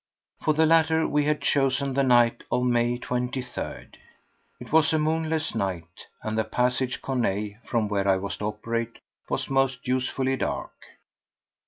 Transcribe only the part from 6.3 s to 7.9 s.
the Passage Corneille, from